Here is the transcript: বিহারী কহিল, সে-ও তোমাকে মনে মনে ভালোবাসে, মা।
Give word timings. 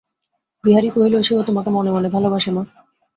বিহারী 0.63 0.89
কহিল, 0.89 1.15
সে-ও 1.21 1.41
তোমাকে 1.43 1.69
মনে 1.69 1.91
মনে 1.91 2.09
ভালোবাসে, 2.09 2.49
মা। 2.51 2.63